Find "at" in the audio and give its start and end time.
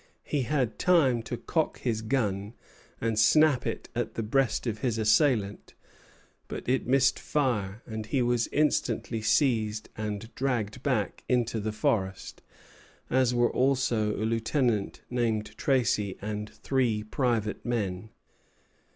3.93-4.15